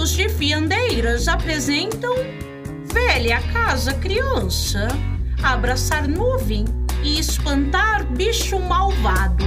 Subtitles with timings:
[0.00, 2.14] contos de fiandeiras apresentam
[2.90, 4.88] velha casa criança,
[5.42, 6.64] abraçar nuvem
[7.04, 9.44] e espantar bicho malvado.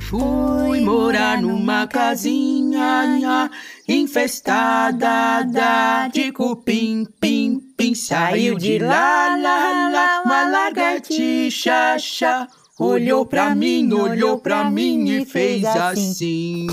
[0.00, 3.48] Fui morar numa casinha
[3.86, 7.94] infestada de cupim, pim, pim.
[7.94, 12.48] Saiu de lá, lá, lá, uma lagartixa, chá.
[12.80, 16.66] Olhou pra mim, olhou pra mim e fez assim.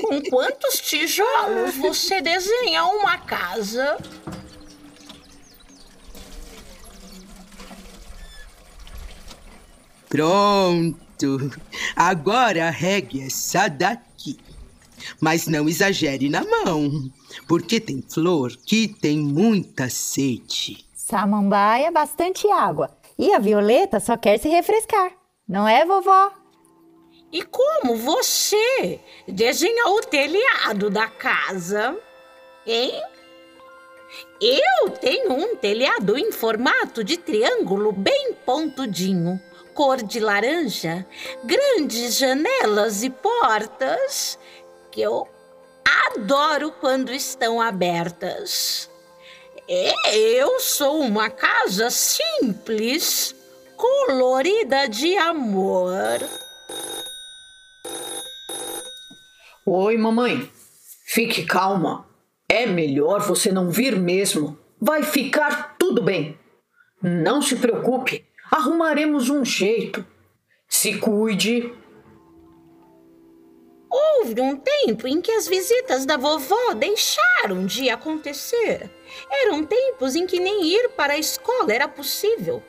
[0.00, 3.98] Com quantos tijolos você desenha uma casa?
[10.08, 11.50] Pronto.
[11.96, 14.38] Agora regue essa daqui.
[15.20, 17.10] Mas não exagere na mão,
[17.48, 20.86] porque tem flor que tem muita sede.
[20.94, 22.97] Samambaia, bastante água.
[23.18, 25.12] E a Violeta só quer se refrescar.
[25.46, 26.32] Não é, vovó?
[27.32, 31.96] E como você desenha o telhado da casa?
[32.66, 33.02] Hein?
[34.40, 39.40] Eu tenho um telhado em formato de triângulo bem pontudinho
[39.78, 41.06] cor de laranja,
[41.44, 44.36] grandes janelas e portas
[44.90, 45.28] que eu
[46.10, 48.87] adoro quando estão abertas.
[49.70, 53.34] Eu sou uma casa simples,
[53.76, 56.20] colorida de amor.
[59.66, 60.50] Oi, mamãe.
[61.04, 62.08] Fique calma.
[62.48, 64.58] É melhor você não vir mesmo.
[64.80, 66.38] Vai ficar tudo bem.
[67.02, 68.24] Não se preocupe.
[68.50, 70.02] Arrumaremos um jeito.
[70.66, 71.70] Se cuide.
[73.90, 78.97] Houve um tempo em que as visitas da vovó deixaram de acontecer.
[79.30, 82.62] Eram tempos em que nem ir para a escola era possível.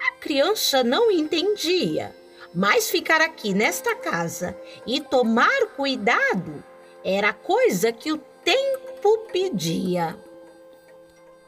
[0.00, 2.14] A criança não entendia.
[2.54, 6.64] Mas ficar aqui nesta casa e tomar cuidado
[7.04, 10.16] era coisa que o tempo pedia.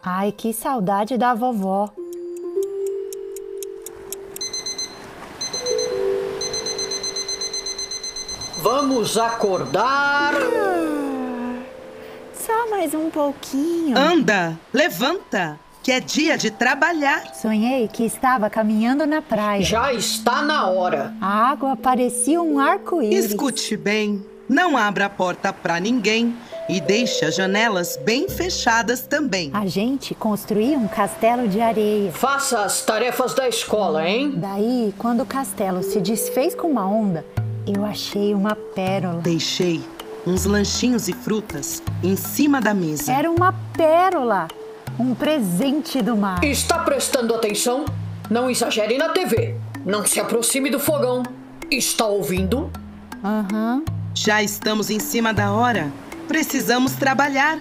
[0.03, 1.91] Ai, que saudade da vovó.
[8.61, 10.35] Vamos acordar.
[12.71, 13.97] Mais um pouquinho.
[13.97, 17.35] Anda, levanta, que é dia de trabalhar.
[17.35, 19.63] Sonhei que estava caminhando na praia.
[19.63, 21.15] Já está na hora.
[21.21, 23.27] A água parecia um arco-íris.
[23.27, 26.37] Escute bem, não abra a porta para ninguém
[26.69, 29.51] e deixe as janelas bem fechadas também.
[29.55, 32.13] A gente construía um castelo de areia.
[32.13, 34.35] Faça as tarefas da escola, hein?
[34.37, 37.25] Daí, quando o castelo se desfez com uma onda,
[37.67, 39.21] eu achei uma pérola.
[39.23, 39.81] Deixei
[40.29, 43.13] uns lanchinhos e frutas em cima da mesa.
[43.13, 44.49] Era uma pérola,
[44.99, 46.45] um presente do mar.
[46.45, 47.87] Está prestando atenção?
[48.29, 49.57] Não exagere na TV.
[49.85, 51.23] Não se aproxime do fogão.
[51.71, 52.71] Está ouvindo?
[53.25, 53.77] Aham.
[53.77, 53.85] Uhum.
[54.15, 55.91] Já estamos em cima da hora.
[56.27, 57.59] Precisamos trabalhar.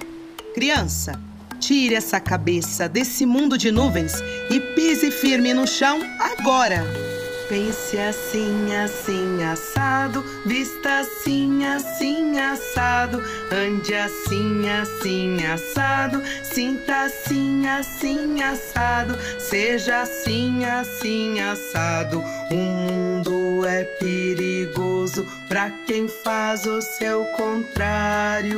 [0.54, 1.14] Criança,
[1.60, 4.14] tire essa cabeça desse mundo de nuvens
[4.50, 7.07] e pise firme no chão agora.
[7.50, 10.22] Pense assim, assim, assado.
[10.46, 13.24] Vista assim, assim, assado.
[13.50, 16.22] Ande assim, assim, assado.
[16.44, 19.18] Sinta assim, assim, assado.
[19.40, 22.22] Seja assim, assim, assado.
[22.52, 28.58] O mundo é perigoso para quem faz o seu contrário.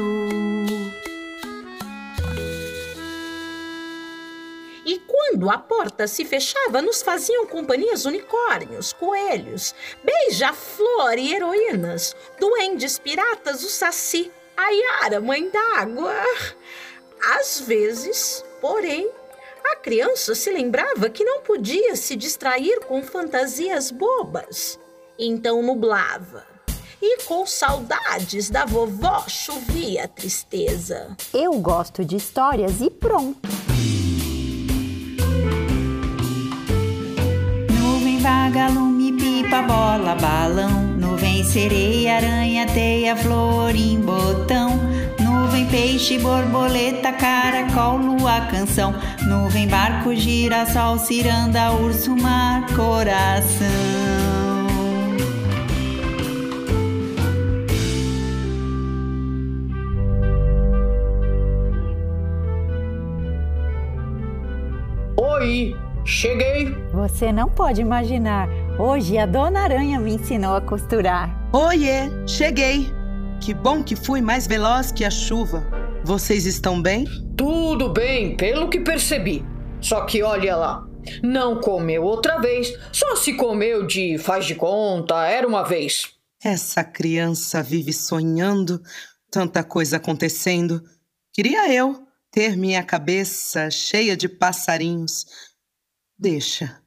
[5.40, 9.74] Quando a porta se fechava, nos faziam companhias unicórnios, coelhos,
[10.04, 16.14] beija-flor e heroínas, duendes, piratas, o saci, a Yara, mãe d'água.
[17.38, 19.10] Às vezes, porém,
[19.64, 24.78] a criança se lembrava que não podia se distrair com fantasias bobas.
[25.18, 26.46] Então nublava.
[27.02, 31.16] E com saudades da vovó chovia a tristeza.
[31.34, 33.48] Eu gosto de histórias e pronto.
[38.50, 40.82] Vagalume, pipa, bola, balão.
[40.98, 44.80] Nuvem, sereia, aranha, teia, flor em botão.
[45.20, 48.94] Nuvem, peixe, borboleta, caracol, lua, canção.
[49.28, 53.68] Nuvem, barco, girassol, ciranda, urso, mar, coração.
[65.18, 65.76] Oi,
[66.10, 66.76] Cheguei!
[66.92, 68.50] Você não pode imaginar.
[68.80, 71.30] Hoje a Dona Aranha me ensinou a costurar.
[71.54, 72.88] Oiê, cheguei!
[73.40, 75.64] Que bom que fui mais veloz que a chuva.
[76.04, 77.06] Vocês estão bem?
[77.38, 79.46] Tudo bem, pelo que percebi.
[79.80, 80.84] Só que olha lá,
[81.22, 86.16] Não comeu outra vez, só se comeu de faz de conta, era uma vez.
[86.44, 88.82] Essa criança vive sonhando,
[89.30, 90.82] tanta coisa acontecendo.
[91.32, 95.49] Queria eu ter minha cabeça cheia de passarinhos.
[96.20, 96.82] Deixa,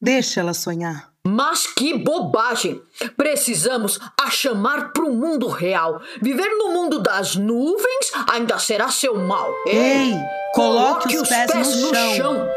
[0.00, 1.12] deixa ela sonhar.
[1.26, 2.80] Mas que bobagem!
[3.14, 6.00] Precisamos a chamar para o mundo real.
[6.22, 9.50] Viver no mundo das nuvens ainda será seu mal.
[9.66, 10.14] Ei,
[10.54, 12.48] coloque, os, pés, no, chão.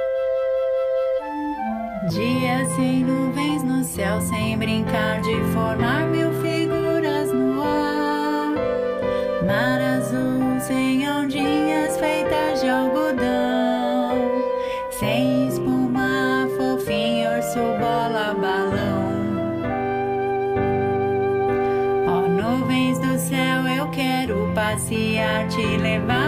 [2.10, 6.47] Dias sem nuvens no céu, sem brincar de formar mil figuras
[24.88, 26.27] quero passear, te levar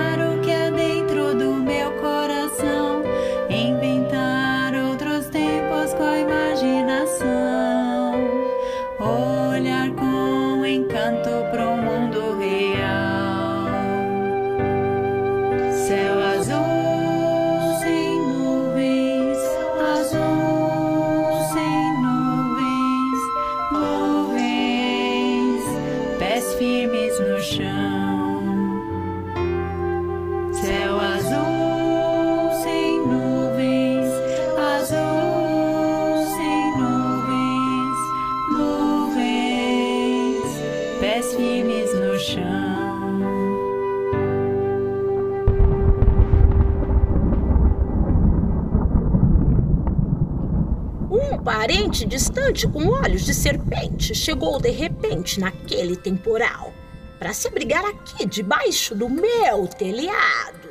[52.40, 56.74] distante com olhos de serpente chegou de repente naquele temporal
[57.18, 60.70] para se abrigar aqui debaixo do meu telhado.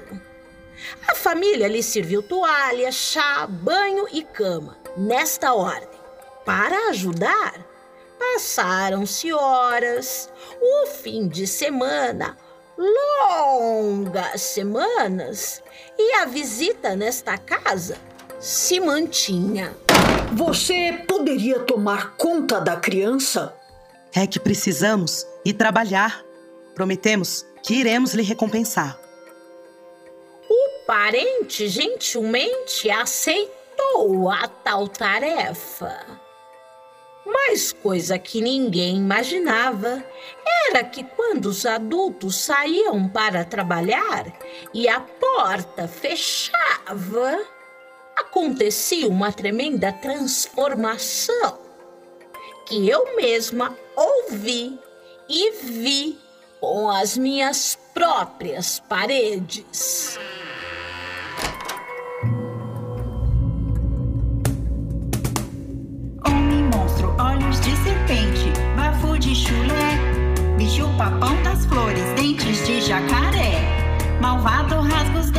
[1.07, 5.99] A família lhe serviu toalha, chá, banho e cama, nesta ordem.
[6.47, 7.55] Para ajudar,
[8.19, 10.31] passaram-se horas,
[10.61, 12.37] o fim de semana,
[12.79, 15.63] longas semanas,
[15.99, 17.99] e a visita nesta casa
[18.41, 19.77] se mantinha.
[20.39, 23.53] Você poderia tomar conta da criança?
[24.15, 26.25] É que precisamos ir trabalhar.
[26.77, 28.97] Prometemos que iremos lhe recompensar.
[30.49, 36.07] O parente gentilmente aceitou a tal tarefa.
[37.27, 40.05] Mas coisa que ninguém imaginava
[40.69, 44.33] era que quando os adultos saíam para trabalhar
[44.73, 47.45] e a porta fechava,
[48.39, 51.59] acontecia uma tremenda transformação
[52.67, 54.79] que eu mesma ouvi
[55.29, 56.17] e vi
[56.61, 60.17] com as minhas próprias paredes.
[66.25, 73.59] Homem monstro, olhos de serpente, bafo de chulé, bicho papão das flores, dentes de jacaré.
[74.21, 75.31] Malvado rasga os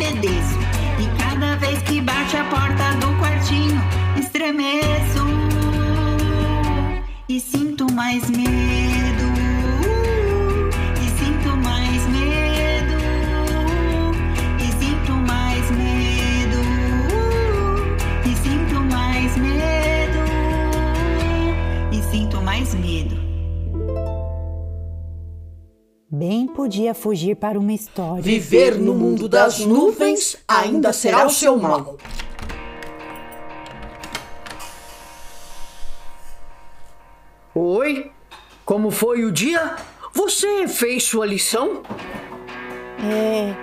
[0.00, 0.29] não
[26.80, 28.22] podia fugir para uma história.
[28.22, 31.98] Viver no mundo das nuvens ainda será o seu mal.
[37.54, 38.10] Oi,
[38.64, 39.76] como foi o dia?
[40.14, 41.82] Você fez sua lição?
[43.04, 43.54] É,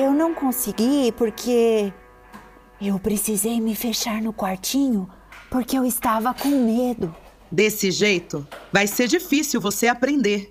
[0.00, 1.92] eu não consegui porque
[2.80, 5.08] eu precisei me fechar no quartinho
[5.50, 7.14] porque eu estava com medo.
[7.52, 10.48] Desse jeito, vai ser difícil você aprender.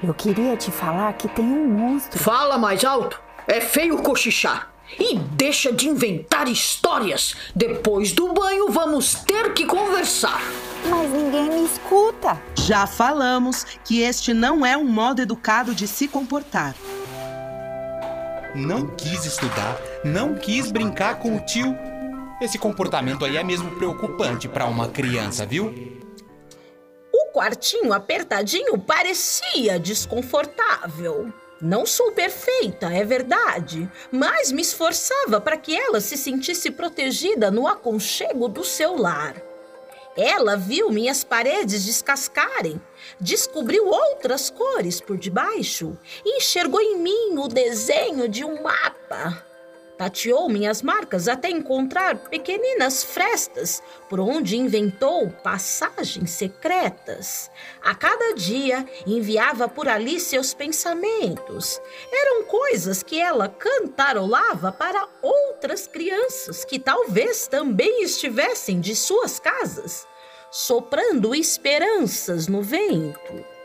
[0.00, 2.22] Eu queria te falar que tem um monstro.
[2.22, 3.20] Fala mais alto.
[3.48, 4.70] É feio cochichar.
[4.98, 7.34] E deixa de inventar histórias.
[7.54, 10.40] Depois do banho, vamos ter que conversar.
[10.88, 12.40] Mas ninguém me escuta.
[12.54, 16.76] Já falamos que este não é um modo educado de se comportar.
[18.54, 21.76] Não quis estudar, não quis brincar com o tio.
[22.40, 25.97] Esse comportamento aí é mesmo preocupante para uma criança, viu?
[27.28, 31.30] O quartinho apertadinho parecia desconfortável.
[31.60, 37.68] Não sou perfeita, é verdade, mas me esforçava para que ela se sentisse protegida no
[37.68, 39.36] aconchego do seu lar.
[40.16, 42.80] Ela viu minhas paredes descascarem,
[43.20, 49.46] descobriu outras cores por debaixo e enxergou em mim o desenho de um mapa.
[49.98, 57.50] Tateou minhas marcas até encontrar pequeninas frestas, por onde inventou passagens secretas.
[57.82, 61.80] A cada dia enviava por ali seus pensamentos.
[62.12, 70.06] Eram coisas que ela cantarolava para outras crianças que talvez também estivessem de suas casas,
[70.48, 73.58] soprando esperanças no vento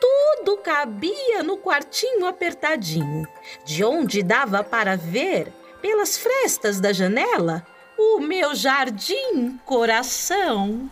[0.00, 3.26] tudo cabia no quartinho apertadinho,
[3.64, 7.64] de onde dava para ver, pelas frestas da janela,
[7.96, 10.90] o meu jardim coração.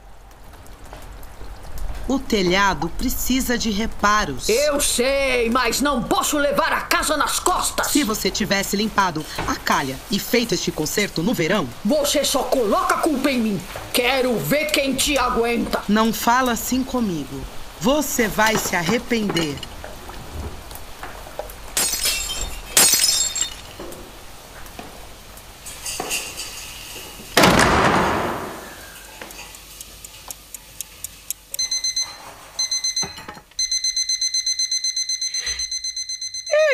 [2.09, 4.49] O telhado precisa de reparos.
[4.49, 7.89] Eu sei, mas não posso levar a casa nas costas.
[7.89, 12.95] Se você tivesse limpado a calha e feito este conserto no verão, Você só coloca
[12.95, 13.61] a culpa em mim.
[13.93, 15.83] Quero ver quem te aguenta.
[15.89, 17.41] não fala assim comigo.
[17.81, 19.57] Você vai se arrepender.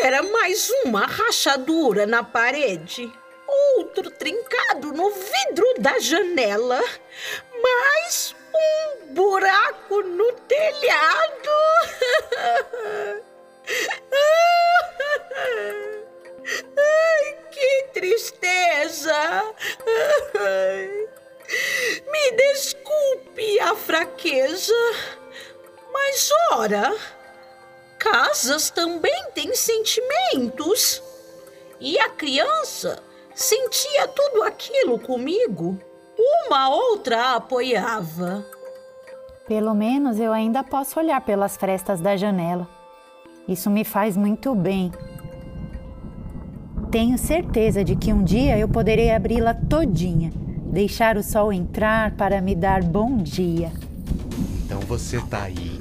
[0.03, 3.13] Era mais uma rachadura na parede,
[3.77, 6.81] outro trincado no vidro da janela,
[7.63, 11.51] mais um buraco no telhado.
[16.77, 19.55] Ai, que tristeza!
[22.11, 24.75] Me desculpe a fraqueza,
[25.93, 26.93] mas ora.
[28.03, 31.01] Casas também têm sentimentos.
[31.81, 33.01] E a criança
[33.33, 35.79] sentia tudo aquilo comigo.
[36.19, 38.45] Uma outra a apoiava.
[39.47, 42.69] Pelo menos eu ainda posso olhar pelas frestas da janela.
[43.47, 44.91] Isso me faz muito bem.
[46.91, 50.33] Tenho certeza de que um dia eu poderei abri-la todinha,
[50.67, 53.71] deixar o sol entrar para me dar bom dia.
[54.65, 55.72] Então você tá aí.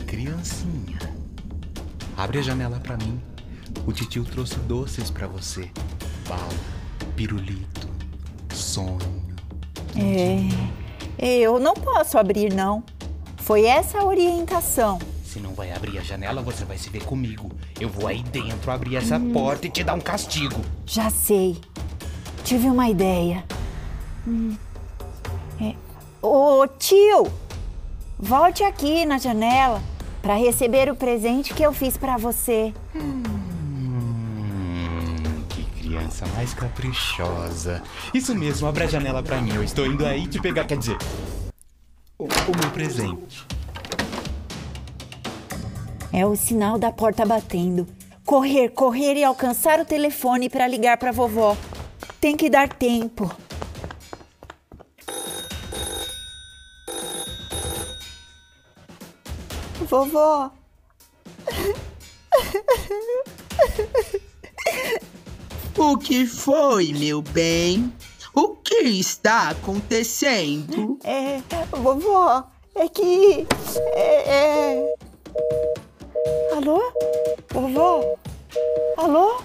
[2.21, 3.19] Abre a janela pra mim.
[3.83, 5.71] O titio trouxe doces pra você.
[6.29, 6.53] Bala,
[7.15, 7.89] pirulito,
[8.53, 9.25] sonho.
[11.17, 12.83] É, eu não posso abrir não.
[13.37, 14.99] Foi essa a orientação.
[15.25, 17.51] Se não vai abrir a janela, você vai se ver comigo.
[17.79, 20.61] Eu vou aí dentro abrir essa porta e te dar um castigo.
[20.85, 21.59] Já sei.
[22.43, 23.43] Tive uma ideia.
[24.27, 24.55] Hum.
[25.59, 25.73] É.
[26.21, 27.33] Ô tio,
[28.19, 29.81] volte aqui na janela
[30.21, 32.73] para receber o presente que eu fiz para você.
[32.95, 33.23] Hum,
[35.49, 37.81] que criança mais caprichosa.
[38.13, 39.55] Isso mesmo, abre a janela pra mim.
[39.55, 40.97] Eu estou indo aí te pegar, quer dizer,
[42.17, 43.45] o, o meu presente.
[46.13, 47.87] É o sinal da porta batendo.
[48.25, 51.57] Correr, correr e alcançar o telefone para ligar para vovó.
[52.19, 53.33] Tem que dar tempo.
[59.91, 60.49] Vovó,
[65.77, 67.93] O que foi, meu bem?
[68.33, 70.97] O que está acontecendo?
[71.03, 71.41] é.
[71.77, 72.41] Vovó,
[72.73, 73.45] é que.
[73.93, 74.29] É.
[74.29, 74.95] é...
[76.55, 76.81] Alô?
[77.51, 78.15] Vovó?
[78.95, 79.41] Alô?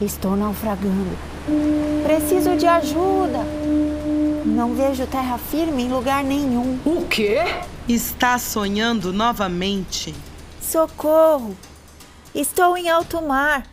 [0.00, 1.16] Estou naufragando.
[2.04, 3.38] Preciso de ajuda.
[4.48, 6.80] Não vejo terra firme em lugar nenhum.
[6.84, 7.38] O quê?
[7.86, 10.14] Está sonhando novamente?
[10.60, 11.56] Socorro!
[12.34, 13.66] Estou em alto mar.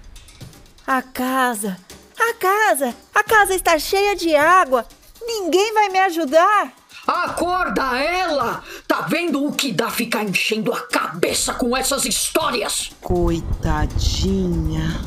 [0.85, 1.77] A casa,
[2.19, 4.85] a casa, a casa está cheia de água.
[5.25, 6.73] Ninguém vai me ajudar.
[7.07, 8.61] Acorda ela!
[8.85, 12.91] Tá vendo o que dá ficar enchendo a cabeça com essas histórias?
[13.01, 15.04] Coitadinha.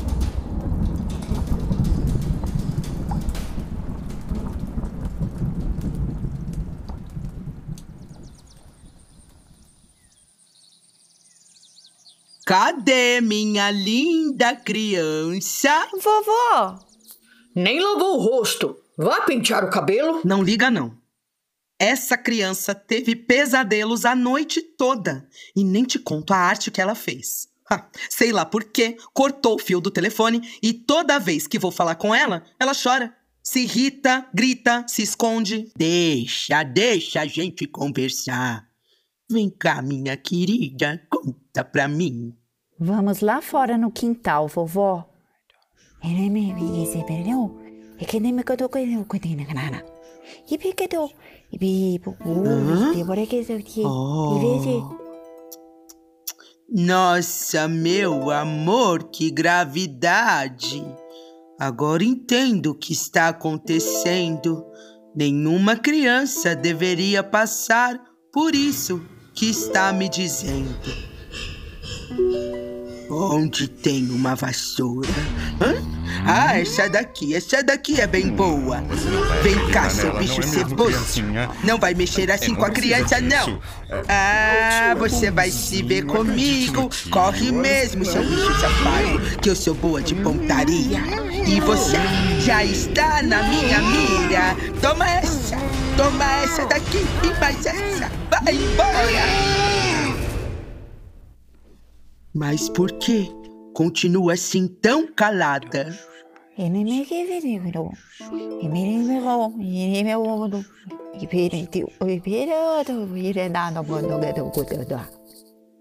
[12.49, 15.87] Cadê minha linda criança?
[16.01, 16.79] Vovó,
[17.55, 18.75] Nem lavou o rosto.
[18.97, 20.21] Vá pentear o cabelo.
[20.25, 20.97] Não liga, não.
[21.77, 26.95] Essa criança teve pesadelos a noite toda e nem te conto a arte que ela
[26.95, 27.47] fez.
[27.69, 31.69] Ha, sei lá por quê, cortou o fio do telefone e toda vez que vou
[31.69, 33.15] falar com ela, ela chora.
[33.43, 35.71] Se irrita, grita, se esconde.
[35.77, 38.67] Deixa, deixa a gente conversar.
[39.31, 42.38] Vem cá, minha querida, conta pra mim.
[42.79, 45.05] Vamos lá fora no quintal, vovó.
[53.83, 54.39] Oh.
[56.71, 60.85] Nossa, meu amor, que gravidade!
[61.59, 64.65] Agora entendo o que está acontecendo.
[65.13, 67.99] Nenhuma criança deveria passar
[68.31, 70.69] por isso que está me dizendo.
[73.09, 75.09] Onde tem uma vassoura?
[75.59, 75.75] Hã?
[76.25, 78.83] Ah, essa daqui, essa daqui é bem boa.
[79.41, 81.23] Vem cá, seu bicho ceboso.
[81.63, 83.59] Não vai mexer assim com a criança, não.
[84.07, 86.89] Ah, você vai se ver comigo.
[87.09, 90.99] Corre mesmo, seu bicho safado, que eu sou boa de pontaria.
[91.47, 91.97] E você
[92.41, 94.55] já está na minha mira.
[94.81, 95.57] Toma essa,
[95.97, 98.11] toma essa daqui e mais essa.
[98.29, 99.68] Vai embora.
[102.33, 103.29] Mas por que
[103.73, 105.97] continua assim tão calada?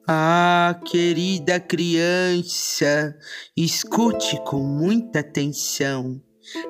[0.07, 3.15] Ah, querida criança,
[3.57, 6.19] escute com muita atenção.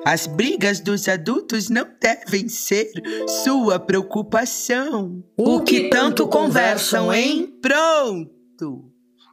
[0.05, 2.91] As brigas dos adultos não devem ser
[3.43, 5.23] sua preocupação.
[5.37, 7.47] O que tanto conversam, hein?
[7.61, 8.88] Pronto!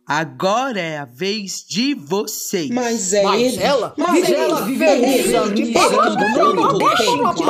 [0.08, 2.70] Agora é a vez de vocês.
[2.70, 3.62] Mas é Mas ele.
[3.64, 7.42] ela, Mas mas ele ela vive Ele que pisando todo mundo deixa não o quê.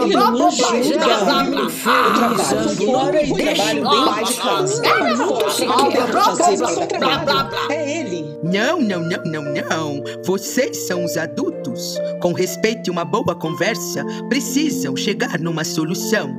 [0.00, 0.76] Ele não ajuda.
[0.76, 4.80] Eu trabalho fora e trabalho dentro de casa.
[4.80, 7.50] O que eu quero fazer para trabalho?
[7.72, 8.38] É ele.
[8.44, 10.04] Não, não, não, não, não.
[10.24, 11.98] Vocês são os adultos.
[12.22, 16.32] Com respeito e uma boa conversa, precisam chegar numa solução.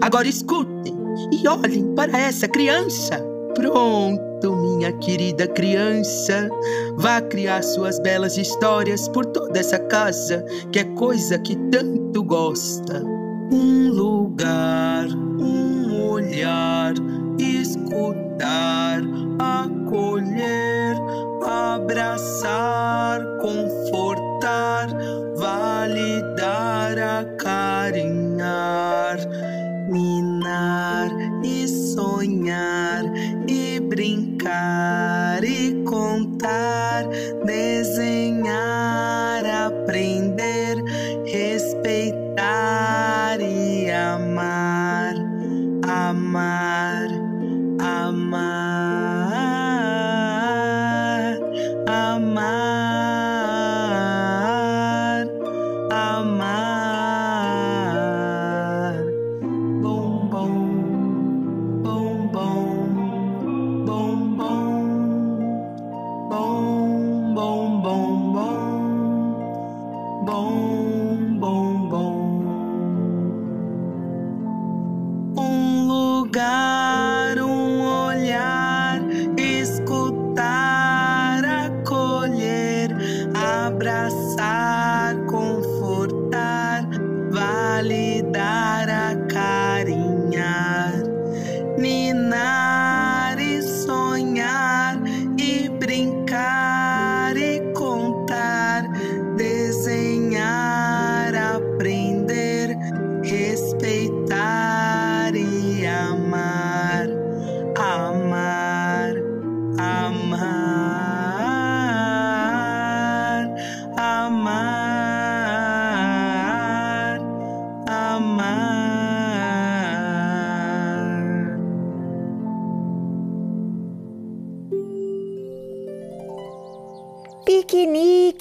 [0.00, 3.22] Agora escutem e olhem para essa criança.
[3.54, 6.48] Pronto, minha querida criança.
[6.96, 13.02] Vá criar suas belas histórias por toda essa casa, que é coisa que tanto gosta.
[13.52, 15.06] Um lugar,
[15.38, 16.94] um olhar,
[17.38, 19.00] escutar,
[19.38, 20.96] acolher,
[21.44, 24.88] abraçar, confortar,
[25.36, 29.18] validar, acarinhar,
[29.94, 31.08] minar
[31.44, 33.04] e sonhar
[33.48, 37.04] e brincar e contar,
[37.46, 38.13] desenhar,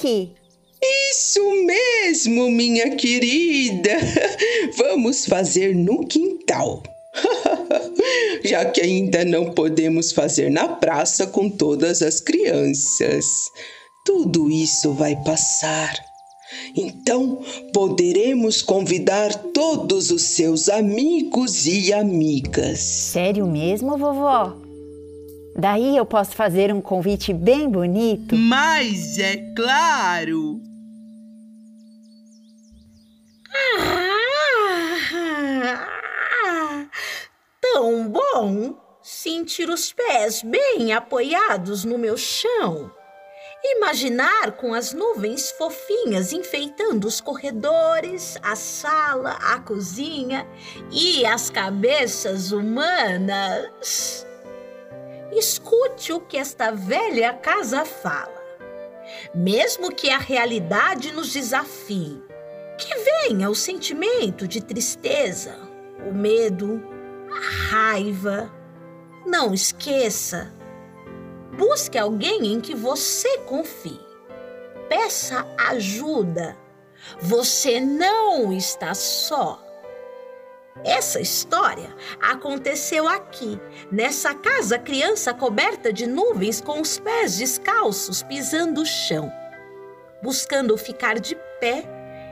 [0.03, 0.35] Piquenique!
[1.11, 3.97] Isso mesmo, minha querida.
[4.77, 6.83] Vamos fazer no quintal.
[8.43, 13.25] Já que ainda não podemos fazer na praça com todas as crianças.
[14.05, 15.93] Tudo isso vai passar.
[16.75, 17.39] Então
[17.73, 22.79] poderemos convidar todos os seus amigos e amigas.
[22.79, 24.62] Sério mesmo, vovó?
[25.55, 28.35] Daí eu posso fazer um convite bem bonito?
[28.35, 30.61] Mas é claro.
[36.45, 36.85] Ah,
[37.61, 42.91] tão bom sentir os pés bem apoiados no meu chão
[43.65, 50.45] Imaginar com as nuvens fofinhas enfeitando os corredores, a sala, a cozinha
[50.91, 54.27] e as cabeças humanas.
[55.37, 58.41] Escute o que esta velha casa fala.
[59.33, 62.21] Mesmo que a realidade nos desafie,
[62.77, 62.95] que
[63.27, 65.55] venha o sentimento de tristeza,
[66.07, 66.81] o medo,
[67.31, 68.51] a raiva,
[69.25, 70.53] não esqueça
[71.57, 73.99] Busque alguém em que você confie.
[74.89, 76.57] Peça ajuda.
[77.21, 79.62] Você não está só.
[80.83, 88.81] Essa história aconteceu aqui, nessa casa criança coberta de nuvens com os pés descalços pisando
[88.81, 89.31] o chão,
[90.21, 91.85] buscando ficar de pé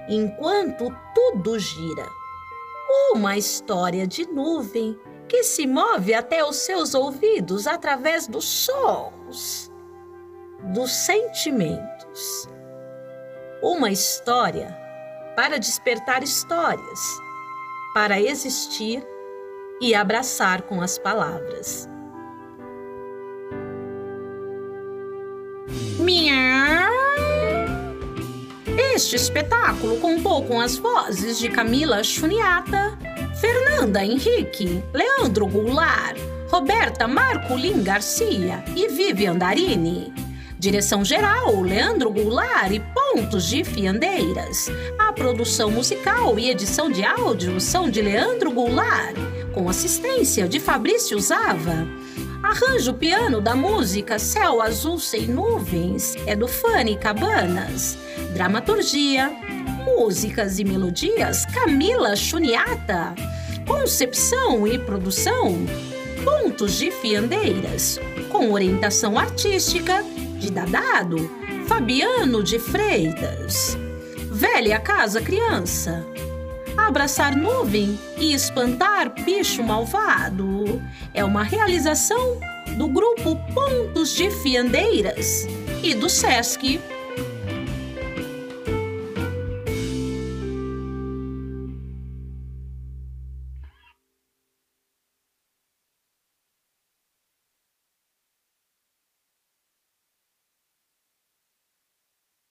[0.10, 2.06] enquanto tudo gira.
[3.14, 9.72] Uma história de nuvem que se move até os seus ouvidos através dos sons,
[10.74, 12.50] dos sentimentos.
[13.62, 14.78] Uma história
[15.34, 17.00] para despertar histórias,
[17.94, 19.04] para existir
[19.82, 21.90] e abraçar com as palavras.
[26.00, 26.92] Miau!
[28.94, 32.98] Este espetáculo contou com as vozes de Camila Chuniata,
[33.40, 36.18] Fernanda Henrique, Leandro Goulart,
[36.50, 40.31] Roberta Marculin Garcia e Vivian Darini.
[40.62, 44.70] Direção-geral, Leandro Goulart e Pontos de Fiandeiras.
[45.00, 49.16] A produção musical e edição de áudio são de Leandro Goulart,
[49.56, 51.88] com assistência de Fabrício Zava.
[52.44, 57.98] Arranjo piano da música Céu Azul Sem Nuvens é do Fanny Cabanas.
[58.32, 59.32] Dramaturgia,
[59.84, 63.16] músicas e melodias Camila Chuniata.
[63.66, 65.58] Concepção e produção
[66.24, 70.06] Pontos de Fiandeiras, com orientação artística
[70.42, 71.18] de Dadado
[71.68, 73.78] Fabiano de Freitas.
[74.32, 76.04] Velha Casa Criança.
[76.76, 80.82] Abraçar nuvem e espantar bicho malvado
[81.14, 82.40] é uma realização
[82.76, 85.46] do grupo Pontos de Fiandeiras
[85.84, 86.82] e do SESC